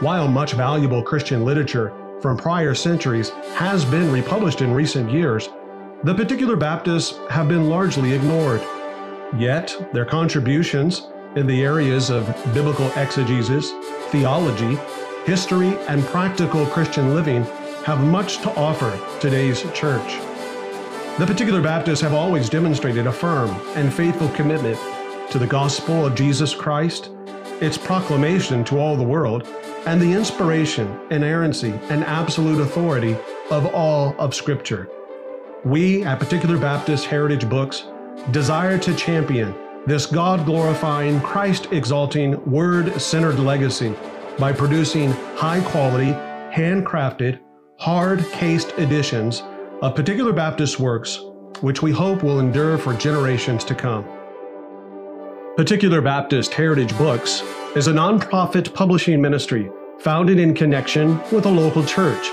While 0.00 0.28
much 0.28 0.52
valuable 0.52 1.02
Christian 1.02 1.42
literature 1.42 1.90
from 2.20 2.36
prior 2.36 2.74
centuries 2.74 3.30
has 3.54 3.82
been 3.82 4.12
republished 4.12 4.60
in 4.60 4.74
recent 4.74 5.10
years, 5.10 5.48
the 6.04 6.14
particular 6.14 6.54
Baptists 6.54 7.18
have 7.30 7.48
been 7.48 7.70
largely 7.70 8.12
ignored. 8.12 8.60
Yet, 9.38 9.74
their 9.94 10.04
contributions 10.04 11.08
in 11.34 11.46
the 11.46 11.64
areas 11.64 12.10
of 12.10 12.26
biblical 12.52 12.90
exegesis, 12.94 13.72
theology, 14.10 14.78
history, 15.24 15.78
and 15.88 16.04
practical 16.04 16.66
Christian 16.66 17.14
living 17.14 17.44
have 17.86 18.04
much 18.04 18.42
to 18.42 18.54
offer 18.54 19.00
today's 19.18 19.62
church. 19.72 20.18
The 21.18 21.24
particular 21.26 21.62
Baptists 21.62 22.02
have 22.02 22.12
always 22.12 22.50
demonstrated 22.50 23.06
a 23.06 23.12
firm 23.12 23.48
and 23.74 23.90
faithful 23.90 24.28
commitment 24.28 24.78
to 25.30 25.38
the 25.38 25.46
gospel 25.46 26.04
of 26.04 26.14
Jesus 26.14 26.54
Christ, 26.54 27.08
its 27.62 27.78
proclamation 27.78 28.62
to 28.64 28.78
all 28.78 28.94
the 28.94 29.02
world, 29.02 29.48
and 29.86 30.02
the 30.02 30.12
inspiration, 30.12 31.00
inerrancy, 31.10 31.72
and 31.90 32.04
absolute 32.04 32.60
authority 32.60 33.16
of 33.50 33.66
all 33.66 34.14
of 34.18 34.34
Scripture. 34.34 34.90
We 35.64 36.02
at 36.02 36.18
Particular 36.18 36.58
Baptist 36.58 37.06
Heritage 37.06 37.48
Books 37.48 37.84
desire 38.32 38.78
to 38.78 38.94
champion 38.94 39.54
this 39.86 40.04
God 40.04 40.44
glorifying, 40.44 41.20
Christ 41.20 41.68
exalting, 41.70 42.44
word 42.50 43.00
centered 43.00 43.38
legacy 43.38 43.94
by 44.38 44.52
producing 44.52 45.12
high 45.36 45.60
quality, 45.60 46.10
handcrafted, 46.52 47.38
hard 47.78 48.24
cased 48.32 48.72
editions 48.78 49.44
of 49.82 49.94
Particular 49.94 50.32
Baptist 50.32 50.80
works, 50.80 51.20
which 51.60 51.82
we 51.82 51.92
hope 51.92 52.24
will 52.24 52.40
endure 52.40 52.76
for 52.76 52.94
generations 52.94 53.62
to 53.64 53.74
come. 53.74 54.04
Particular 55.56 56.00
Baptist 56.00 56.52
Heritage 56.52 56.96
Books 56.98 57.42
is 57.76 57.86
a 57.86 57.92
nonprofit 57.92 58.74
publishing 58.74 59.22
ministry 59.22 59.70
founded 59.98 60.38
in 60.38 60.54
connection 60.54 61.20
with 61.32 61.46
a 61.46 61.50
local 61.50 61.84
church. 61.84 62.28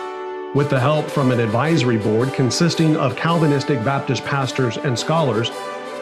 With 0.54 0.70
the 0.70 0.80
help 0.80 1.10
from 1.10 1.32
an 1.32 1.40
advisory 1.40 1.98
board 1.98 2.34
consisting 2.34 2.96
of 2.98 3.16
Calvinistic 3.16 3.84
Baptist 3.84 4.24
pastors 4.26 4.78
and 4.78 4.98
scholars, 4.98 5.50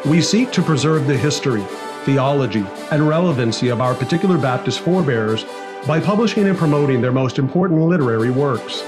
we 0.05 0.21
seek 0.21 0.51
to 0.51 0.61
preserve 0.61 1.07
the 1.07 1.17
history, 1.17 1.63
theology, 2.03 2.65
and 2.91 3.07
relevancy 3.07 3.69
of 3.69 3.79
our 3.79 3.93
particular 3.93 4.37
Baptist 4.37 4.79
forebears 4.81 5.45
by 5.87 5.99
publishing 5.99 6.47
and 6.47 6.57
promoting 6.57 6.99
their 6.99 7.11
most 7.11 7.39
important 7.39 7.79
literary 7.81 8.31
works. 8.31 8.81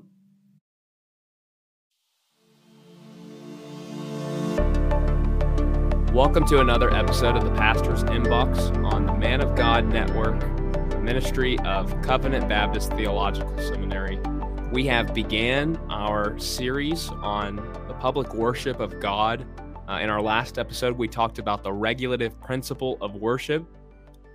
Welcome 6.13 6.45
to 6.45 6.59
another 6.59 6.93
episode 6.93 7.35
of 7.35 7.43
the 7.43 7.49
Pastor's 7.55 8.03
Inbox 8.03 8.71
on 8.83 9.07
the 9.07 9.13
Man 9.13 9.41
of 9.41 9.55
God 9.55 9.87
Network 9.87 10.39
the 10.93 10.99
ministry 10.99 11.57
of 11.59 11.99
Covenant 12.03 12.47
Baptist 12.47 12.93
Theological 12.93 13.57
Seminary. 13.57 14.19
We 14.71 14.85
have 14.87 15.11
began 15.11 15.75
our 15.89 16.37
series 16.37 17.09
on 17.09 17.57
public 18.03 18.33
worship 18.33 18.81
of 18.81 18.99
God. 18.99 19.45
Uh, 19.87 19.99
in 20.01 20.09
our 20.09 20.21
last 20.21 20.59
episode, 20.59 20.97
we 20.97 21.07
talked 21.07 21.39
about 21.39 21.63
the 21.63 21.71
regulative 21.71 22.37
principle 22.41 22.97
of 22.99 23.15
worship. 23.15 23.65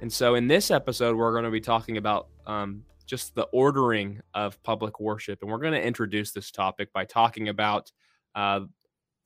And 0.01 0.11
so 0.11 0.37
in 0.37 0.49
this 0.49 0.71
episode, 0.71 1.15
we're 1.15 1.33
going 1.33 1.45
to 1.45 1.51
be 1.51 1.61
talking 1.61 1.99
about 1.99 2.29
um, 2.47 2.83
just 3.05 3.35
the 3.35 3.43
ordering 3.53 4.23
of 4.33 4.59
public 4.63 5.01
worship. 5.01 5.41
And 5.43 5.51
we're 5.51 5.59
going 5.59 5.75
to 5.75 5.87
introduce 5.87 6.33
this 6.33 6.51
topic 6.51 6.91
by 6.95 7.05
talking 7.05 7.51
about 7.51 7.93
uh, 8.35 8.61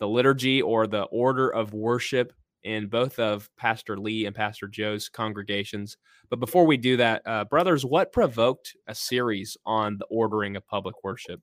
the 0.00 0.08
liturgy 0.08 0.60
or 0.60 0.88
the 0.88 1.02
order 1.02 1.48
of 1.48 1.72
worship 1.72 2.32
in 2.64 2.88
both 2.88 3.20
of 3.20 3.48
Pastor 3.56 3.96
Lee 3.96 4.26
and 4.26 4.34
Pastor 4.34 4.66
Joe's 4.66 5.08
congregations. 5.08 5.98
But 6.30 6.40
before 6.40 6.66
we 6.66 6.78
do 6.78 6.96
that, 6.96 7.22
uh, 7.26 7.44
brothers, 7.44 7.84
what 7.84 8.10
provoked 8.10 8.74
a 8.88 8.94
series 8.96 9.56
on 9.64 9.98
the 9.98 10.06
ordering 10.06 10.56
of 10.56 10.66
public 10.66 10.96
worship? 11.04 11.40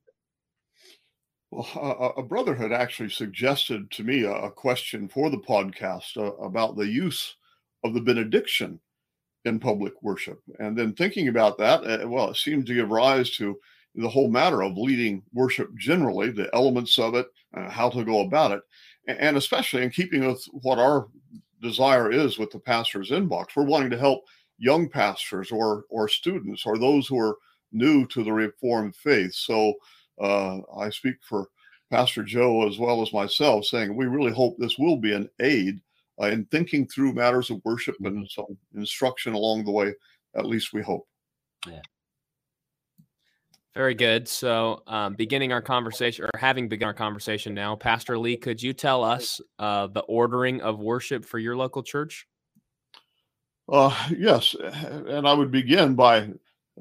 Well, 1.50 2.14
a, 2.16 2.22
brother 2.22 2.54
had 2.54 2.72
actually 2.72 3.10
suggested 3.10 3.90
to 3.90 4.04
me 4.04 4.24
a, 4.24 4.50
question 4.50 5.08
for 5.08 5.30
the 5.30 5.38
podcast 5.38 6.16
uh, 6.16 6.34
about 6.36 6.76
the 6.76 6.86
use 6.86 7.34
of 7.82 7.92
the 7.92 8.00
benediction 8.00 8.78
in 9.44 9.58
public 9.58 10.00
worship. 10.02 10.40
And 10.60 10.78
then 10.78 10.92
thinking 10.92 11.28
about 11.28 11.58
that, 11.58 11.82
uh, 11.84 12.08
well, 12.08 12.30
it 12.30 12.36
seemed 12.36 12.66
to 12.66 12.74
give 12.74 12.90
rise 12.90 13.30
to 13.32 13.58
the 13.96 14.08
whole 14.08 14.30
matter 14.30 14.62
of 14.62 14.76
leading 14.76 15.22
worship 15.32 15.70
generally, 15.76 16.30
the 16.30 16.48
elements 16.54 16.98
of 16.98 17.16
it, 17.16 17.26
uh, 17.56 17.68
how 17.68 17.90
to 17.90 18.04
go 18.04 18.20
about 18.20 18.52
it 18.52 18.62
and 19.06 19.36
especially 19.36 19.82
in 19.82 19.90
keeping 19.90 20.26
with 20.26 20.44
what 20.52 20.78
our 20.78 21.08
desire 21.62 22.10
is 22.10 22.38
with 22.38 22.50
the 22.50 22.58
pastor's 22.58 23.10
inbox, 23.10 23.48
we're 23.56 23.64
wanting 23.64 23.90
to 23.90 23.98
help 23.98 24.24
young 24.58 24.88
pastors 24.88 25.50
or 25.50 25.84
or 25.88 26.08
students 26.08 26.66
or 26.66 26.78
those 26.78 27.06
who 27.06 27.18
are 27.18 27.36
new 27.72 28.06
to 28.08 28.22
the 28.22 28.32
Reformed 28.32 28.94
faith. 28.96 29.34
So 29.34 29.74
uh, 30.20 30.58
I 30.76 30.90
speak 30.90 31.16
for 31.22 31.48
Pastor 31.90 32.22
Joe 32.22 32.68
as 32.68 32.78
well 32.78 33.02
as 33.02 33.12
myself, 33.12 33.64
saying 33.64 33.94
we 33.94 34.06
really 34.06 34.32
hope 34.32 34.56
this 34.58 34.78
will 34.78 34.96
be 34.96 35.12
an 35.12 35.28
aid 35.40 35.80
uh, 36.20 36.26
in 36.26 36.44
thinking 36.46 36.86
through 36.86 37.14
matters 37.14 37.50
of 37.50 37.60
worship 37.64 37.96
and 38.00 38.16
mm-hmm. 38.16 38.24
some 38.28 38.56
instruction 38.74 39.32
along 39.32 39.64
the 39.64 39.70
way. 39.70 39.94
At 40.36 40.46
least 40.46 40.72
we 40.72 40.82
hope. 40.82 41.08
Yeah. 41.66 41.80
Very 43.74 43.94
good. 43.94 44.28
So, 44.28 44.82
um, 44.86 45.14
beginning 45.14 45.52
our 45.52 45.62
conversation 45.62 46.24
or 46.24 46.38
having 46.38 46.68
begun 46.68 46.88
our 46.88 46.94
conversation 46.94 47.54
now, 47.54 47.76
Pastor 47.76 48.18
Lee, 48.18 48.36
could 48.36 48.62
you 48.62 48.72
tell 48.72 49.04
us 49.04 49.40
uh, 49.58 49.86
the 49.86 50.00
ordering 50.00 50.60
of 50.60 50.80
worship 50.80 51.24
for 51.24 51.38
your 51.38 51.56
local 51.56 51.82
church? 51.82 52.26
Uh, 53.68 53.94
yes, 54.16 54.56
and 54.58 55.26
I 55.26 55.32
would 55.32 55.52
begin 55.52 55.94
by 55.94 56.30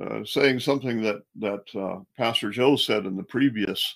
uh, 0.02 0.24
saying 0.24 0.60
something 0.60 1.02
that 1.02 1.22
that 1.40 1.64
uh, 1.80 2.00
Pastor 2.18 2.50
Joe 2.50 2.76
said 2.76 3.06
in 3.06 3.16
the 3.16 3.24
previous 3.24 3.96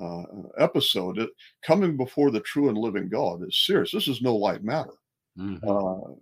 uh, 0.00 0.22
episode. 0.58 1.18
It, 1.18 1.30
coming 1.64 1.96
before 1.96 2.30
the 2.30 2.40
true 2.40 2.68
and 2.68 2.78
living 2.78 3.08
God 3.08 3.42
is 3.46 3.64
serious. 3.64 3.92
This 3.92 4.08
is 4.08 4.22
no 4.22 4.34
light 4.34 4.64
matter. 4.64 4.94
Mm-hmm. 5.38 5.68
Uh, 5.68 6.14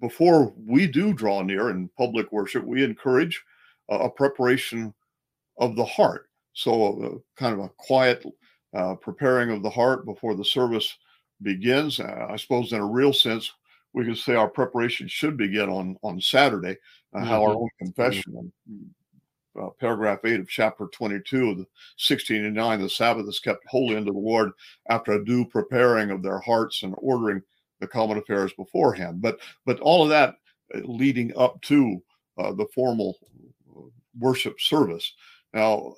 before 0.00 0.52
we 0.66 0.86
do 0.86 1.12
draw 1.12 1.42
near 1.42 1.70
in 1.70 1.88
public 1.96 2.30
worship, 2.30 2.64
we 2.64 2.84
encourage 2.84 3.42
a 3.88 4.08
preparation 4.08 4.94
of 5.58 5.76
the 5.76 5.84
heart. 5.84 6.28
So, 6.52 7.02
uh, 7.02 7.18
kind 7.36 7.54
of 7.54 7.66
a 7.66 7.70
quiet 7.78 8.24
uh, 8.74 8.94
preparing 8.96 9.50
of 9.50 9.62
the 9.62 9.70
heart 9.70 10.04
before 10.04 10.34
the 10.34 10.44
service 10.44 10.96
begins. 11.42 12.00
Uh, 12.00 12.26
I 12.30 12.36
suppose, 12.36 12.72
in 12.72 12.80
a 12.80 12.86
real 12.86 13.12
sense, 13.12 13.52
we 13.92 14.04
can 14.04 14.16
say 14.16 14.34
our 14.34 14.48
preparation 14.48 15.08
should 15.08 15.36
begin 15.36 15.68
on 15.68 15.96
on 16.02 16.20
Saturday. 16.20 16.76
Mm-hmm. 17.14 17.26
How 17.26 17.44
our 17.44 17.54
own 17.54 17.68
confession, 17.78 18.52
uh, 19.60 19.68
paragraph 19.78 20.18
eight 20.24 20.40
of 20.40 20.48
chapter 20.48 20.88
twenty-two 20.92 21.50
of 21.50 21.58
the 21.58 21.66
sixteen 21.96 22.44
and 22.44 22.54
nine, 22.54 22.80
the 22.80 22.88
Sabbath 22.90 23.28
is 23.28 23.38
kept 23.38 23.64
holy 23.68 23.96
unto 23.96 24.12
the 24.12 24.18
Lord 24.18 24.50
after 24.88 25.12
a 25.12 25.24
due 25.24 25.44
preparing 25.44 26.10
of 26.10 26.22
their 26.22 26.40
hearts 26.40 26.82
and 26.82 26.94
ordering 26.98 27.40
the 27.80 27.86
common 27.86 28.18
affairs 28.18 28.52
beforehand. 28.54 29.22
But 29.22 29.38
but 29.64 29.78
all 29.80 30.02
of 30.02 30.08
that 30.08 30.34
uh, 30.74 30.80
leading 30.84 31.36
up 31.36 31.60
to 31.62 32.02
uh, 32.36 32.52
the 32.52 32.66
formal 32.74 33.16
worship 34.18 34.60
service. 34.60 35.12
Now, 35.52 35.94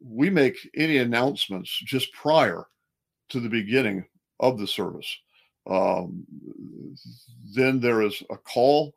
we 0.00 0.30
make 0.30 0.56
any 0.76 0.98
announcements 0.98 1.76
just 1.84 2.12
prior 2.12 2.66
to 3.30 3.40
the 3.40 3.48
beginning 3.48 4.04
of 4.38 4.58
the 4.58 4.66
service. 4.66 5.12
Um, 5.68 6.24
then 7.52 7.80
there 7.80 8.02
is 8.02 8.22
a 8.30 8.36
call 8.36 8.92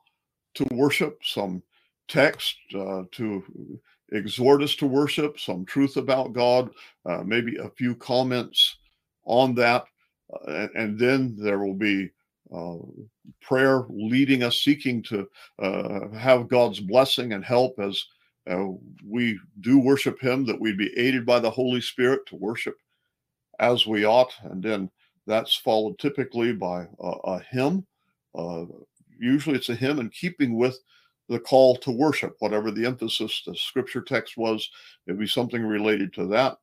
to 0.55 0.65
worship, 0.71 1.19
some 1.23 1.61
text 2.07 2.57
uh, 2.75 3.03
to 3.11 3.79
exhort 4.11 4.61
us 4.61 4.75
to 4.75 4.85
worship, 4.85 5.39
some 5.39 5.65
truth 5.65 5.97
about 5.97 6.33
God, 6.33 6.69
uh, 7.05 7.23
maybe 7.23 7.57
a 7.57 7.69
few 7.69 7.95
comments 7.95 8.77
on 9.25 9.55
that. 9.55 9.85
Uh, 10.47 10.67
and, 10.75 10.97
then 10.97 11.35
there 11.37 11.59
will 11.59 11.75
be 11.75 12.09
uh, 12.55 12.77
prayer 13.41 13.85
leading 13.89 14.43
us, 14.43 14.61
seeking 14.61 15.03
to 15.03 15.27
uh, 15.61 16.09
have 16.09 16.47
God's 16.47 16.79
blessing 16.79 17.33
and 17.33 17.45
help 17.45 17.79
as 17.79 18.03
uh, 18.49 18.67
we 19.07 19.39
do 19.61 19.79
worship 19.79 20.19
him 20.19 20.45
that 20.45 20.59
we'd 20.59 20.77
be 20.77 20.93
aided 20.97 21.25
by 21.25 21.39
the 21.39 21.49
holy 21.49 21.81
spirit 21.81 22.25
to 22.27 22.35
worship 22.35 22.75
as 23.59 23.87
we 23.87 24.05
ought 24.05 24.33
and 24.43 24.61
then 24.61 24.89
that's 25.25 25.55
followed 25.55 25.97
typically 25.97 26.53
by 26.53 26.85
a, 26.99 27.07
a 27.25 27.39
hymn 27.51 27.85
usually 29.19 29.55
it's 29.55 29.69
a 29.69 29.75
hymn 29.75 29.99
in 29.99 30.09
keeping 30.09 30.57
with 30.57 30.79
the 31.29 31.39
call 31.39 31.75
to 31.77 31.91
worship 31.91 32.35
whatever 32.39 32.71
the 32.71 32.85
emphasis 32.85 33.43
the 33.45 33.55
scripture 33.55 34.01
text 34.01 34.37
was 34.37 34.69
it'd 35.07 35.19
be 35.19 35.27
something 35.27 35.63
related 35.63 36.13
to 36.13 36.25
that 36.27 36.57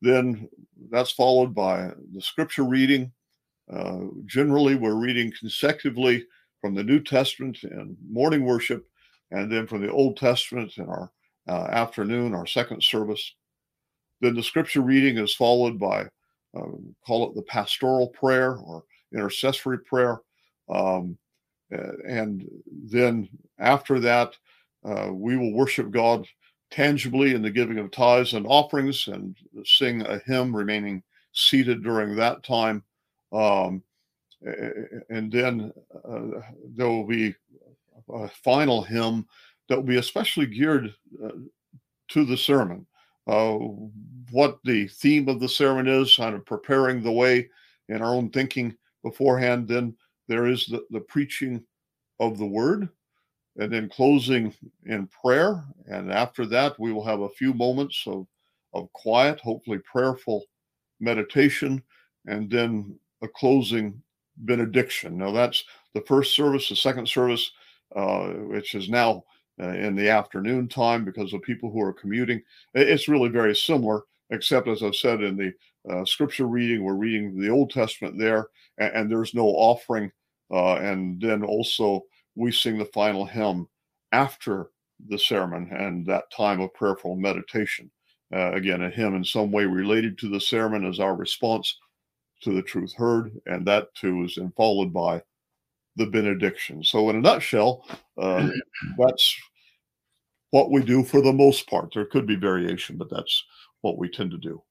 then 0.00 0.48
that's 0.90 1.12
followed 1.12 1.54
by 1.54 1.90
the 2.12 2.20
scripture 2.20 2.64
reading 2.64 3.12
Uh, 3.72 4.10
generally, 4.26 4.74
we're 4.74 5.00
reading 5.06 5.32
consecutively 5.38 6.26
from 6.60 6.74
the 6.74 6.82
New 6.82 7.00
Testament 7.00 7.62
in 7.62 7.96
morning 8.10 8.44
worship, 8.44 8.84
and 9.30 9.50
then 9.50 9.66
from 9.66 9.80
the 9.80 9.90
Old 9.90 10.16
Testament 10.16 10.76
in 10.76 10.86
our 10.88 11.10
uh, 11.48 11.68
afternoon, 11.70 12.34
our 12.34 12.46
second 12.46 12.82
service. 12.82 13.34
Then 14.20 14.34
the 14.34 14.42
scripture 14.42 14.82
reading 14.82 15.16
is 15.16 15.34
followed 15.34 15.78
by, 15.78 16.08
um, 16.54 16.94
call 17.06 17.30
it 17.30 17.34
the 17.34 17.42
pastoral 17.42 18.08
prayer 18.08 18.56
or 18.56 18.84
intercessory 19.14 19.78
prayer. 19.78 20.20
Um, 20.68 21.16
and 22.06 22.48
then 22.66 23.28
after 23.58 24.00
that, 24.00 24.36
uh, 24.84 25.10
we 25.12 25.36
will 25.36 25.52
worship 25.52 25.90
God 25.90 26.26
tangibly 26.70 27.34
in 27.34 27.42
the 27.42 27.50
giving 27.50 27.78
of 27.78 27.90
tithes 27.90 28.32
and 28.32 28.46
offerings 28.46 29.08
and 29.08 29.36
sing 29.64 30.02
a 30.02 30.18
hymn 30.26 30.54
remaining 30.54 31.02
seated 31.32 31.82
during 31.82 32.16
that 32.16 32.42
time. 32.42 32.82
Um, 33.32 33.82
and 35.10 35.30
then 35.30 35.72
uh, 36.08 36.40
there 36.74 36.88
will 36.88 37.06
be 37.06 37.34
a 38.12 38.28
final 38.28 38.82
hymn 38.82 39.26
that 39.68 39.76
will 39.76 39.84
be 39.84 39.98
especially 39.98 40.46
geared 40.46 40.92
uh, 41.24 41.30
to 42.08 42.24
the 42.24 42.36
sermon. 42.36 42.86
Uh, 43.26 43.58
what 44.32 44.58
the 44.64 44.88
theme 44.88 45.28
of 45.28 45.38
the 45.38 45.48
sermon 45.48 45.86
is, 45.86 46.16
kind 46.16 46.34
of 46.34 46.44
preparing 46.44 47.02
the 47.02 47.12
way 47.12 47.48
in 47.88 48.02
our 48.02 48.14
own 48.14 48.30
thinking 48.30 48.74
beforehand. 49.04 49.68
Then 49.68 49.94
there 50.28 50.46
is 50.46 50.66
the, 50.66 50.84
the 50.90 51.00
preaching 51.00 51.62
of 52.20 52.38
the 52.38 52.46
word, 52.46 52.88
and 53.58 53.72
then 53.72 53.88
closing 53.88 54.54
in 54.86 55.06
prayer. 55.08 55.64
And 55.86 56.12
after 56.12 56.46
that, 56.46 56.78
we 56.78 56.92
will 56.92 57.04
have 57.04 57.20
a 57.20 57.28
few 57.28 57.52
moments 57.52 58.02
of, 58.06 58.26
of 58.72 58.92
quiet, 58.92 59.40
hopefully 59.40 59.78
prayerful 59.78 60.44
meditation, 61.00 61.82
and 62.26 62.50
then 62.50 62.98
a 63.22 63.28
closing 63.28 64.00
benediction. 64.38 65.18
Now, 65.18 65.32
that's 65.32 65.64
the 65.94 66.00
first 66.02 66.34
service, 66.34 66.68
the 66.68 66.76
second 66.76 67.08
service, 67.08 67.50
uh, 67.94 68.28
which 68.28 68.74
is 68.74 68.88
now 68.88 69.24
uh, 69.60 69.68
in 69.68 69.94
the 69.94 70.08
afternoon 70.08 70.68
time 70.68 71.04
because 71.04 71.34
of 71.34 71.42
people 71.42 71.70
who 71.70 71.82
are 71.82 71.92
commuting. 71.92 72.40
It's 72.74 73.08
really 73.08 73.28
very 73.28 73.54
similar, 73.54 74.02
except 74.32 74.66
as 74.66 74.82
I've 74.82 74.96
said 74.96 75.22
in 75.22 75.36
the 75.36 75.52
uh, 75.92 76.04
scripture 76.04 76.46
reading, 76.46 76.82
we're 76.82 76.94
reading 76.94 77.40
the 77.40 77.50
Old 77.50 77.70
Testament 77.70 78.18
there, 78.18 78.48
and, 78.78 78.94
and 78.94 79.10
there's 79.10 79.34
no 79.34 79.46
offering. 79.46 80.10
Uh, 80.50 80.74
and 80.76 81.20
then 81.20 81.44
also 81.44 82.02
we 82.34 82.50
sing 82.50 82.78
the 82.78 82.84
final 82.86 83.24
hymn 83.24 83.68
after 84.12 84.70
the 85.08 85.18
sermon 85.18 85.70
and 85.72 86.06
that 86.06 86.24
time 86.34 86.60
of 86.60 86.72
prayerful 86.74 87.16
meditation. 87.16 87.90
Uh, 88.34 88.52
again, 88.52 88.82
a 88.82 88.90
hymn 88.90 89.14
in 89.14 89.24
some 89.24 89.52
way 89.52 89.64
related 89.64 90.16
to 90.18 90.28
the 90.28 90.40
sermon 90.40 90.86
as 90.86 90.98
our 90.98 91.14
response 91.14 91.78
to 92.42 92.52
the 92.52 92.62
truth 92.62 92.92
heard, 92.94 93.32
and 93.46 93.66
that 93.66 93.94
too 93.94 94.24
is 94.24 94.34
then 94.36 94.52
followed 94.56 94.92
by 94.92 95.22
the 95.96 96.06
benediction. 96.06 96.82
So, 96.82 97.10
in 97.10 97.16
a 97.16 97.20
nutshell, 97.20 97.86
uh, 98.18 98.48
that's 98.98 99.36
what 100.50 100.70
we 100.70 100.82
do 100.82 101.02
for 101.02 101.20
the 101.20 101.32
most 101.32 101.68
part. 101.68 101.92
There 101.92 102.06
could 102.06 102.26
be 102.26 102.36
variation, 102.36 102.96
but 102.96 103.10
that's 103.10 103.44
what 103.82 103.98
we 103.98 104.08
tend 104.08 104.30
to 104.30 104.38
do. 104.38 104.62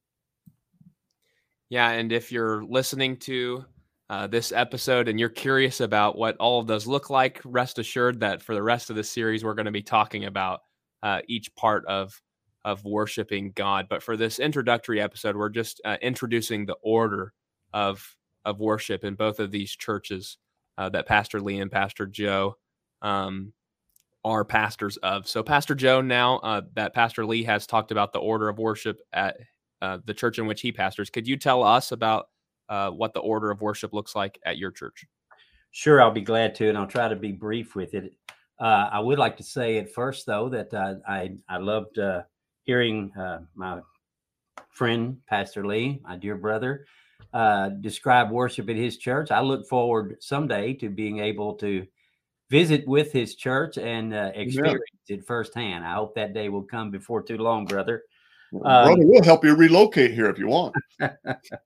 Yeah, 1.69 1.91
and 1.91 2.11
if 2.11 2.31
you're 2.31 2.63
listening 2.65 3.15
to 3.17 3.63
uh, 4.09 4.27
this 4.27 4.51
episode 4.51 5.07
and 5.07 5.17
you're 5.17 5.29
curious 5.29 5.79
about 5.79 6.17
what 6.17 6.35
all 6.37 6.59
of 6.59 6.67
those 6.67 6.85
look 6.85 7.09
like, 7.09 7.39
rest 7.45 7.79
assured 7.79 8.19
that 8.19 8.41
for 8.41 8.55
the 8.55 8.63
rest 8.63 8.89
of 8.89 8.97
the 8.97 9.03
series, 9.03 9.45
we're 9.45 9.53
going 9.53 9.67
to 9.67 9.71
be 9.71 9.81
talking 9.81 10.25
about 10.25 10.61
uh, 11.03 11.21
each 11.27 11.53
part 11.55 11.85
of 11.85 12.21
of 12.65 12.83
worshiping 12.83 13.53
God. 13.55 13.87
But 13.89 14.03
for 14.03 14.17
this 14.17 14.37
introductory 14.37 15.01
episode, 15.01 15.35
we're 15.35 15.49
just 15.49 15.81
uh, 15.85 15.97
introducing 16.01 16.65
the 16.65 16.75
order 16.81 17.33
of 17.73 18.17
of 18.43 18.59
worship 18.59 19.03
in 19.03 19.15
both 19.15 19.39
of 19.39 19.51
these 19.51 19.75
churches 19.75 20.37
uh, 20.77 20.89
that 20.89 21.07
Pastor 21.07 21.39
Lee 21.39 21.59
and 21.59 21.71
Pastor 21.71 22.05
Joe 22.05 22.57
um, 23.01 23.53
are 24.23 24.45
pastors 24.45 24.97
of. 24.97 25.27
So, 25.27 25.43
Pastor 25.43 25.75
Joe, 25.75 26.01
now 26.01 26.37
uh, 26.37 26.61
that 26.75 26.93
Pastor 26.93 27.25
Lee 27.25 27.43
has 27.43 27.65
talked 27.65 27.91
about 27.91 28.13
the 28.13 28.19
order 28.19 28.49
of 28.49 28.59
worship 28.59 28.99
at 29.13 29.37
uh, 29.81 29.97
the 30.05 30.13
church 30.13 30.37
in 30.37 30.45
which 30.45 30.61
he 30.61 30.71
pastors, 30.71 31.09
could 31.09 31.27
you 31.27 31.37
tell 31.37 31.63
us 31.63 31.91
about 31.91 32.27
uh, 32.71 32.89
what 32.89 33.13
the 33.13 33.19
order 33.19 33.51
of 33.51 33.61
worship 33.61 33.91
looks 33.91 34.15
like 34.15 34.39
at 34.45 34.57
your 34.57 34.71
church. 34.71 35.05
Sure, 35.71 36.01
I'll 36.01 36.09
be 36.09 36.21
glad 36.21 36.55
to, 36.55 36.69
and 36.69 36.77
I'll 36.77 36.87
try 36.87 37.09
to 37.09 37.17
be 37.17 37.33
brief 37.33 37.75
with 37.75 37.93
it. 37.93 38.13
Uh, 38.59 38.87
I 38.89 38.99
would 39.01 39.19
like 39.19 39.35
to 39.37 39.43
say 39.43 39.77
at 39.77 39.91
first, 39.91 40.25
though, 40.25 40.47
that 40.49 40.73
uh, 40.73 40.95
I 41.05 41.35
I 41.49 41.57
loved 41.57 41.99
uh, 41.99 42.21
hearing 42.63 43.11
my 43.55 43.81
friend 44.69 45.17
Pastor 45.27 45.67
Lee, 45.67 45.99
my 46.03 46.15
dear 46.15 46.37
brother, 46.37 46.85
describe 47.81 48.31
worship 48.31 48.69
at 48.69 48.77
his 48.77 48.97
church. 48.97 49.31
I 49.31 49.41
look 49.41 49.67
forward 49.67 50.15
someday 50.21 50.73
to 50.75 50.89
being 50.89 51.19
able 51.19 51.55
to 51.55 51.85
visit 52.51 52.85
with 52.85 53.11
his 53.11 53.35
church 53.35 53.77
and 53.77 54.13
experience 54.13 54.83
yeah. 55.07 55.15
it 55.15 55.25
firsthand. 55.25 55.85
I 55.85 55.95
hope 55.95 56.13
that 56.15 56.33
day 56.33 56.49
will 56.49 56.63
come 56.63 56.91
before 56.91 57.23
too 57.23 57.37
long, 57.37 57.65
brother. 57.65 58.03
Brother, 58.51 58.91
um, 58.91 58.99
we'll 58.99 59.23
help 59.23 59.45
you 59.45 59.55
relocate 59.55 60.11
here 60.11 60.29
if 60.29 60.37
you 60.37 60.47
want. 60.47 60.75
okay 61.01 61.57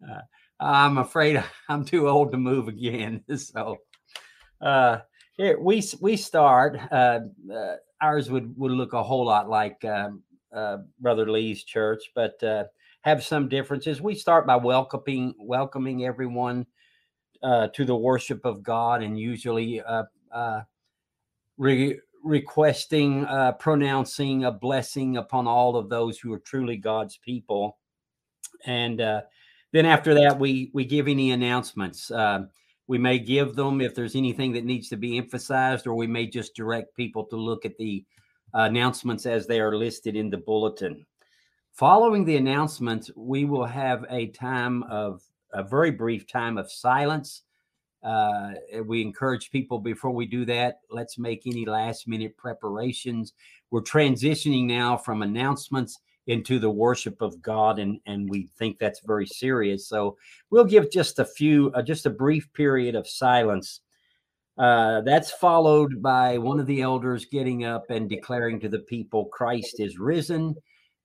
uh, 0.00 0.20
I'm 0.58 0.98
afraid 0.98 1.42
I'm 1.68 1.84
too 1.84 2.08
old 2.08 2.32
to 2.32 2.38
move 2.38 2.68
again. 2.68 3.24
So, 3.36 3.78
uh, 4.60 4.98
here 5.36 5.58
we 5.58 5.82
we 6.00 6.16
start. 6.16 6.78
Uh, 6.90 7.20
uh, 7.52 7.76
ours 8.00 8.30
would 8.30 8.56
would 8.58 8.72
look 8.72 8.92
a 8.92 9.02
whole 9.02 9.26
lot 9.26 9.48
like 9.48 9.82
um, 9.84 10.22
uh, 10.54 10.78
Brother 11.00 11.30
Lee's 11.30 11.64
church, 11.64 12.10
but 12.14 12.42
uh, 12.42 12.64
have 13.02 13.24
some 13.24 13.48
differences. 13.48 14.02
We 14.02 14.14
start 14.14 14.46
by 14.46 14.56
welcoming 14.56 15.34
welcoming 15.38 16.04
everyone 16.04 16.66
uh, 17.42 17.68
to 17.68 17.84
the 17.84 17.96
worship 17.96 18.44
of 18.44 18.62
God, 18.62 19.02
and 19.02 19.18
usually 19.18 19.80
uh, 19.80 20.04
uh, 20.32 20.62
re- 21.58 21.98
requesting, 22.22 23.24
uh, 23.26 23.52
pronouncing 23.52 24.44
a 24.44 24.52
blessing 24.52 25.16
upon 25.16 25.46
all 25.46 25.76
of 25.76 25.88
those 25.88 26.18
who 26.18 26.32
are 26.32 26.38
truly 26.38 26.76
God's 26.76 27.16
people, 27.16 27.78
and 28.66 29.00
uh, 29.00 29.22
then 29.72 29.86
after 29.86 30.14
that, 30.14 30.38
we 30.38 30.70
we 30.74 30.84
give 30.84 31.08
any 31.08 31.30
announcements. 31.32 32.10
Uh, 32.10 32.46
we 32.86 32.98
may 32.98 33.18
give 33.18 33.54
them 33.54 33.80
if 33.80 33.94
there's 33.94 34.16
anything 34.16 34.52
that 34.52 34.64
needs 34.64 34.88
to 34.88 34.96
be 34.96 35.16
emphasized, 35.16 35.86
or 35.86 35.94
we 35.94 36.08
may 36.08 36.26
just 36.26 36.56
direct 36.56 36.96
people 36.96 37.24
to 37.26 37.36
look 37.36 37.64
at 37.64 37.78
the 37.78 38.04
announcements 38.52 39.26
as 39.26 39.46
they 39.46 39.60
are 39.60 39.76
listed 39.76 40.16
in 40.16 40.28
the 40.28 40.36
bulletin. 40.36 41.06
Following 41.72 42.24
the 42.24 42.36
announcements, 42.36 43.10
we 43.14 43.44
will 43.44 43.64
have 43.64 44.04
a 44.10 44.26
time 44.28 44.82
of 44.84 45.22
a 45.52 45.62
very 45.62 45.90
brief 45.90 46.26
time 46.26 46.58
of 46.58 46.70
silence. 46.70 47.42
Uh, 48.02 48.52
we 48.86 49.02
encourage 49.02 49.50
people 49.50 49.78
before 49.78 50.10
we 50.10 50.24
do 50.24 50.44
that, 50.46 50.80
let's 50.90 51.18
make 51.18 51.46
any 51.46 51.66
last 51.66 52.08
minute 52.08 52.34
preparations. 52.38 53.34
We're 53.70 53.82
transitioning 53.82 54.64
now 54.64 54.96
from 54.96 55.22
announcements 55.22 55.98
into 56.26 56.58
the 56.58 56.70
worship 56.70 57.20
of 57.20 57.42
God, 57.42 57.78
and 57.78 58.00
and 58.06 58.28
we 58.30 58.48
think 58.58 58.78
that's 58.78 59.00
very 59.00 59.26
serious. 59.26 59.86
So 59.86 60.16
we'll 60.50 60.64
give 60.64 60.90
just 60.90 61.18
a 61.18 61.24
few, 61.24 61.70
uh, 61.74 61.82
just 61.82 62.06
a 62.06 62.10
brief 62.10 62.50
period 62.52 62.94
of 62.94 63.06
silence. 63.06 63.80
Uh, 64.56 65.00
that's 65.02 65.30
followed 65.32 66.00
by 66.02 66.38
one 66.38 66.60
of 66.60 66.66
the 66.66 66.82
elders 66.82 67.24
getting 67.24 67.64
up 67.64 67.90
and 67.90 68.08
declaring 68.08 68.60
to 68.60 68.68
the 68.68 68.80
people, 68.80 69.26
"Christ 69.26 69.80
is 69.80 69.98
risen," 69.98 70.54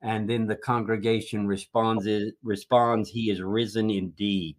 and 0.05 0.29
then 0.29 0.45
the 0.45 0.55
congregation 0.55 1.47
responds, 1.47 2.07
"Responds, 2.43 3.09
He 3.09 3.31
is 3.31 3.41
risen 3.41 3.89
indeed." 3.89 4.55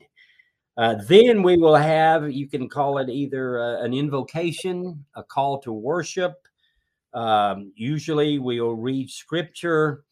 Uh, 0.77 0.97
then 1.09 1.43
we 1.43 1.57
will 1.57 1.75
have, 1.75 2.31
you 2.31 2.47
can 2.47 2.69
call 2.69 2.99
it 2.99 3.09
either 3.09 3.59
uh, 3.59 3.83
an 3.83 3.95
invocation, 3.95 5.03
a 5.15 5.23
call 5.23 5.59
to 5.59 5.73
worship. 5.73 6.35
Um, 7.15 7.73
usually 7.77 8.39
we 8.39 8.61
will 8.61 8.77
read 8.77 9.09
scripture 9.09 10.05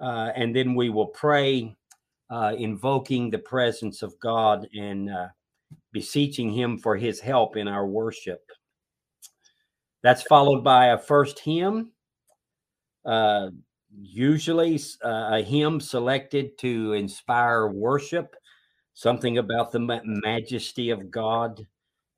uh, 0.00 0.30
and 0.34 0.54
then 0.54 0.74
we 0.74 0.90
will 0.90 1.06
pray, 1.06 1.76
uh, 2.30 2.54
invoking 2.58 3.30
the 3.30 3.38
presence 3.38 4.02
of 4.02 4.18
God 4.18 4.66
and 4.74 5.08
uh, 5.08 5.28
beseeching 5.92 6.50
Him 6.50 6.78
for 6.78 6.96
His 6.96 7.20
help 7.20 7.56
in 7.56 7.68
our 7.68 7.86
worship. 7.86 8.40
That's 10.02 10.22
followed 10.22 10.64
by 10.64 10.86
a 10.86 10.98
first 10.98 11.38
hymn, 11.38 11.92
uh, 13.04 13.50
usually 13.96 14.80
uh, 15.04 15.30
a 15.32 15.42
hymn 15.42 15.80
selected 15.80 16.58
to 16.58 16.92
inspire 16.92 17.68
worship, 17.68 18.36
something 18.94 19.38
about 19.38 19.72
the 19.72 20.02
majesty 20.04 20.90
of 20.90 21.10
God 21.10 21.66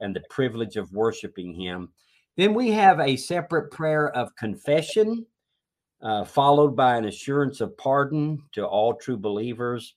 and 0.01 0.15
the 0.15 0.23
privilege 0.31 0.77
of 0.77 0.93
worshiping 0.93 1.55
Him. 1.55 1.91
Then 2.37 2.55
we 2.55 2.71
have 2.71 3.01
a 3.01 3.17
separate 3.17 3.71
prayer 3.71 4.11
of 4.11 4.35
confession 4.37 5.27
uh, 6.03 6.25
followed 6.25 6.75
by 6.75 6.97
an 6.97 7.05
assurance 7.05 7.61
of 7.61 7.77
pardon 7.77 8.43
to 8.53 8.65
all 8.67 8.95
true 8.95 9.19
believers. 9.19 9.95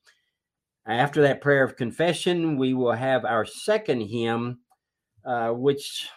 After 0.85 1.21
that 1.21 1.41
prayer 1.41 1.63
of 1.63 1.77
confession, 1.77 2.57
we 2.57 2.73
will 2.73 2.91
have 2.91 3.23
our 3.23 3.45
second 3.45 4.01
hymn, 4.01 4.59
uh, 5.25 5.51
which, 5.51 6.09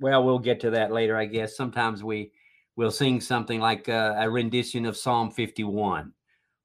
well, 0.00 0.24
we'll 0.24 0.38
get 0.38 0.60
to 0.60 0.70
that 0.70 0.90
later, 0.90 1.16
I 1.16 1.26
guess. 1.26 1.54
Sometimes 1.54 2.02
we 2.02 2.32
will 2.76 2.90
sing 2.90 3.20
something 3.20 3.60
like 3.60 3.88
uh, 3.88 4.14
a 4.18 4.30
rendition 4.30 4.86
of 4.86 4.96
Psalm 4.96 5.30
51 5.30 6.12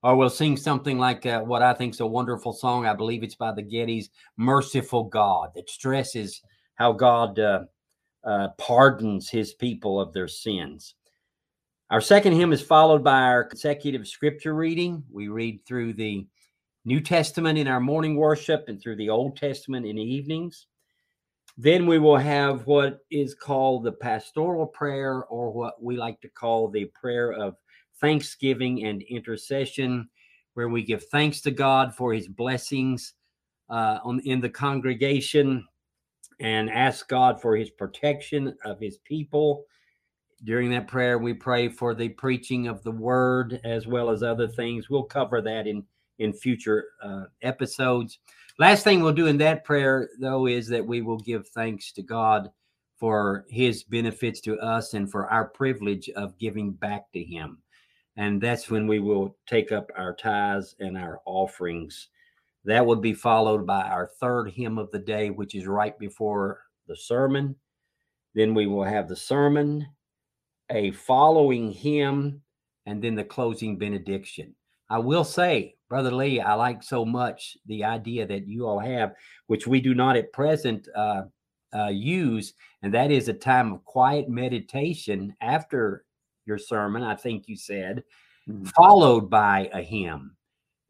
or 0.02 0.16
we'll 0.16 0.30
sing 0.30 0.56
something 0.56 0.98
like 0.98 1.26
uh, 1.26 1.40
what 1.40 1.62
I 1.62 1.74
think 1.74 1.94
is 1.94 2.00
a 2.00 2.06
wonderful 2.06 2.52
song. 2.52 2.86
I 2.86 2.94
believe 2.94 3.22
it's 3.22 3.34
by 3.34 3.52
the 3.52 3.62
Gettys, 3.62 4.10
"Merciful 4.36 5.04
God," 5.04 5.50
that 5.54 5.70
stresses 5.70 6.42
how 6.74 6.92
God 6.92 7.38
uh, 7.38 7.64
uh, 8.24 8.48
pardons 8.58 9.28
His 9.28 9.54
people 9.54 10.00
of 10.00 10.12
their 10.12 10.28
sins. 10.28 10.94
Our 11.90 12.00
second 12.00 12.32
hymn 12.32 12.52
is 12.52 12.62
followed 12.62 13.04
by 13.04 13.20
our 13.20 13.44
consecutive 13.44 14.08
scripture 14.08 14.54
reading. 14.54 15.04
We 15.10 15.28
read 15.28 15.60
through 15.66 15.92
the 15.94 16.26
New 16.84 17.00
Testament 17.00 17.58
in 17.58 17.68
our 17.68 17.80
morning 17.80 18.16
worship 18.16 18.64
and 18.68 18.80
through 18.80 18.96
the 18.96 19.10
Old 19.10 19.36
Testament 19.36 19.86
in 19.86 19.96
the 19.96 20.02
evenings. 20.02 20.66
Then 21.56 21.86
we 21.86 21.98
will 21.98 22.16
have 22.16 22.66
what 22.66 23.00
is 23.10 23.34
called 23.34 23.84
the 23.84 23.92
pastoral 23.92 24.66
prayer, 24.66 25.24
or 25.24 25.50
what 25.52 25.82
we 25.82 25.96
like 25.96 26.20
to 26.22 26.28
call 26.28 26.68
the 26.68 26.86
prayer 26.86 27.32
of 27.32 27.56
thanksgiving 28.00 28.84
and 28.84 29.02
intercession, 29.02 30.08
where 30.54 30.68
we 30.68 30.82
give 30.82 31.04
thanks 31.06 31.40
to 31.42 31.50
God 31.50 31.94
for 31.94 32.12
his 32.12 32.28
blessings 32.28 33.14
uh, 33.70 33.98
on, 34.04 34.20
in 34.20 34.40
the 34.40 34.48
congregation 34.48 35.66
and 36.40 36.70
ask 36.70 37.08
God 37.08 37.40
for 37.40 37.56
his 37.56 37.70
protection 37.70 38.56
of 38.64 38.80
his 38.80 38.98
people 38.98 39.66
during 40.44 40.70
that 40.70 40.88
prayer, 40.88 41.18
we 41.18 41.34
pray 41.34 41.68
for 41.68 41.94
the 41.94 42.08
preaching 42.08 42.66
of 42.66 42.82
the 42.82 42.90
word 42.90 43.60
as 43.64 43.86
well 43.86 44.10
as 44.10 44.22
other 44.22 44.48
things. 44.48 44.90
We'll 44.90 45.04
cover 45.04 45.40
that 45.40 45.66
in 45.66 45.84
in 46.18 46.32
future 46.32 46.86
uh, 47.02 47.24
episodes. 47.42 48.18
Last 48.58 48.84
thing 48.84 49.02
we'll 49.02 49.12
do 49.12 49.26
in 49.26 49.38
that 49.38 49.64
prayer, 49.64 50.10
though, 50.20 50.46
is 50.46 50.68
that 50.68 50.86
we 50.86 51.02
will 51.02 51.18
give 51.18 51.48
thanks 51.48 51.92
to 51.92 52.02
God 52.02 52.50
for 52.98 53.44
His 53.48 53.82
benefits 53.82 54.40
to 54.42 54.58
us 54.58 54.94
and 54.94 55.10
for 55.10 55.28
our 55.28 55.46
privilege 55.46 56.08
of 56.10 56.38
giving 56.38 56.72
back 56.72 57.10
to 57.12 57.22
Him. 57.22 57.58
And 58.16 58.40
that's 58.40 58.70
when 58.70 58.86
we 58.86 58.98
will 58.98 59.36
take 59.46 59.72
up 59.72 59.90
our 59.96 60.14
tithes 60.14 60.76
and 60.78 60.98
our 60.98 61.20
offerings. 61.24 62.08
That 62.64 62.84
would 62.84 63.00
be 63.00 63.14
followed 63.14 63.66
by 63.66 63.82
our 63.82 64.10
third 64.20 64.50
hymn 64.50 64.78
of 64.78 64.90
the 64.90 64.98
day, 64.98 65.30
which 65.30 65.54
is 65.54 65.66
right 65.66 65.98
before 65.98 66.60
the 66.86 66.96
sermon. 66.96 67.56
Then 68.34 68.54
we 68.54 68.66
will 68.66 68.84
have 68.84 69.08
the 69.08 69.16
sermon 69.16 69.86
a 70.70 70.90
following 70.92 71.70
hymn, 71.70 72.40
and 72.86 73.02
then 73.02 73.14
the 73.14 73.24
closing 73.24 73.76
benediction. 73.76 74.54
I 74.90 74.98
will 74.98 75.24
say, 75.24 75.76
Brother 75.88 76.10
Lee, 76.10 76.40
I 76.40 76.54
like 76.54 76.82
so 76.82 77.04
much 77.04 77.56
the 77.66 77.84
idea 77.84 78.26
that 78.26 78.46
you 78.46 78.66
all 78.66 78.78
have, 78.78 79.14
which 79.46 79.66
we 79.66 79.80
do 79.80 79.94
not 79.94 80.16
at 80.16 80.32
present 80.32 80.88
uh, 80.94 81.22
uh, 81.74 81.88
use, 81.88 82.54
and 82.82 82.92
that 82.94 83.10
is 83.10 83.28
a 83.28 83.34
time 83.34 83.72
of 83.72 83.84
quiet 83.84 84.28
meditation 84.28 85.34
after 85.40 86.04
your 86.46 86.58
sermon, 86.58 87.02
I 87.02 87.14
think 87.14 87.48
you 87.48 87.56
said, 87.56 88.04
mm-hmm. 88.48 88.64
followed 88.64 89.30
by 89.30 89.70
a 89.72 89.82
hymn. 89.82 90.36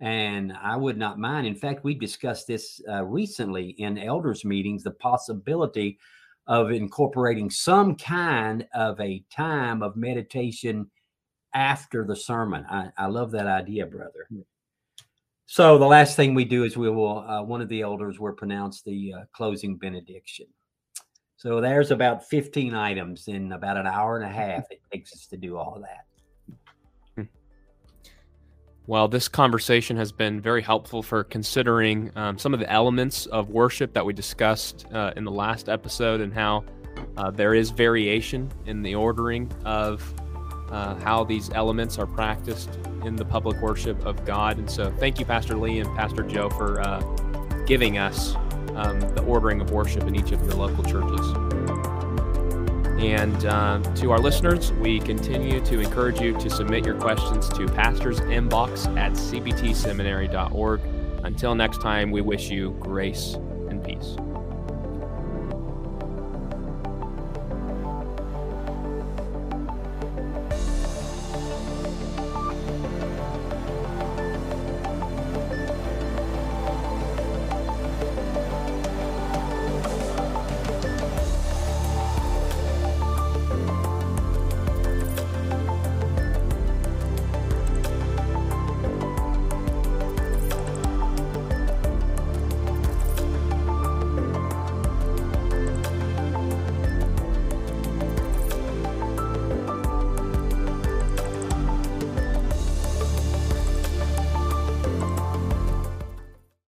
And 0.01 0.53
I 0.61 0.77
would 0.77 0.99
not 0.99 1.19
mind. 1.19 1.47
In 1.47 1.55
fact, 1.55 1.85
we 1.85 1.95
discussed 1.95 2.49
this 2.49 2.81
uh, 2.89 3.05
recently 3.05 3.71
in 3.79 3.99
elders' 3.99 4.45
meetings 4.45 4.83
the 4.83 4.91
possibility 4.91 5.99
of 6.49 6.73
incorporating 6.73 7.51
some 7.51 7.95
kind 7.95 8.67
of 8.75 8.99
a 9.01 9.23
time 9.31 9.83
of 9.83 9.97
meditation 9.97 10.91
after 11.55 12.05
the 12.05 12.17
sermon. 12.17 12.65
I, 12.71 12.91
I 12.97 13.07
love 13.07 13.31
that 13.33 13.47
idea, 13.47 13.87
brother. 13.87 14.27
Hmm. 14.29 14.41
So 15.47 15.79
the 15.79 15.87
last 15.87 16.17
thing 16.17 16.35
we 16.35 16.47
do 16.47 16.65
is 16.65 16.77
we 16.77 16.89
will, 16.89 17.19
uh, 17.19 17.43
one 17.43 17.61
of 17.61 17.69
the 17.69 17.83
elders 17.83 18.19
will 18.19 18.33
pronounce 18.33 18.83
the 18.83 19.13
uh, 19.13 19.25
closing 19.33 19.77
benediction. 19.77 20.47
So 21.37 21.61
there's 21.61 21.91
about 21.91 22.25
15 22.29 22.73
items 22.75 23.29
in 23.29 23.53
about 23.53 23.77
an 23.77 23.87
hour 23.87 24.17
and 24.17 24.25
a 24.25 24.33
half 24.33 24.65
it 24.71 24.81
takes 24.93 25.13
us 25.13 25.27
to 25.27 25.37
do 25.37 25.57
all 25.57 25.75
of 25.75 25.83
that. 25.83 26.07
Well, 28.89 29.07
this 29.07 29.29
conversation 29.29 29.97
has 29.97 30.11
been 30.11 30.41
very 30.41 30.61
helpful 30.61 31.05
for 31.05 31.23
considering 31.23 32.11
um, 32.17 32.37
some 32.37 32.53
of 32.53 32.59
the 32.59 32.71
elements 32.71 33.27
of 33.27 33.49
worship 33.49 33.93
that 33.93 34.05
we 34.05 34.13
discussed 34.13 34.87
uh, 34.93 35.13
in 35.17 35.25
the 35.25 35.31
last 35.31 35.69
episode 35.69 36.21
and 36.21 36.35
how 36.35 36.65
uh, 37.17 37.31
there 37.31 37.55
is 37.55 37.71
variation 37.71 38.51
in 38.67 38.83
the 38.83 38.97
ordering 38.97 39.51
of 39.65 40.13
uh, 40.73 40.95
how 40.97 41.23
these 41.23 41.51
elements 41.51 41.99
are 41.99 42.07
practiced 42.07 42.71
in 43.05 43.15
the 43.15 43.25
public 43.25 43.61
worship 43.61 44.05
of 44.05 44.25
God. 44.25 44.59
And 44.59 44.69
so, 44.69 44.91
thank 44.99 45.19
you, 45.21 45.25
Pastor 45.25 45.57
Lee 45.57 45.79
and 45.81 45.97
Pastor 45.97 46.23
Joe, 46.23 46.49
for 46.51 46.81
uh, 46.81 47.01
giving 47.67 47.99
us 47.99 48.35
um, 48.75 49.01
the 49.01 49.23
ordering 49.27 49.61
of 49.61 49.71
worship 49.71 50.05
in 50.05 50.17
each 50.17 50.33
of 50.33 50.43
your 50.45 50.55
local 50.55 50.83
churches. 50.83 51.27
And 53.03 53.47
uh, 53.47 53.81
to 53.97 54.13
our 54.13 54.19
listeners, 54.19 54.73
we 54.73 55.01
continue 55.01 55.61
to 55.65 55.81
encourage 55.81 56.21
you 56.21 56.39
to 56.39 56.49
submit 56.49 56.87
your 56.87 56.99
questions 56.99 57.49
to 57.51 57.67
pastor's 57.67 58.21
inbox 58.21 58.87
at 58.97 59.13
cbtseminary.org. 59.13 60.81
Until 61.25 61.55
next 61.55 61.81
time, 61.81 62.11
we 62.11 62.21
wish 62.21 62.49
you 62.49 62.77
grace 62.81 63.35
and 63.69 63.85
peace. 63.85 64.17